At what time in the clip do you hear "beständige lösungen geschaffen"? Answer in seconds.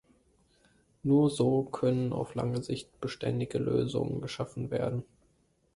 3.01-4.71